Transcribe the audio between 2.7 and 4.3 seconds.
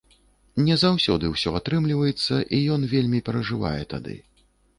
ён вельмі перажывае тады.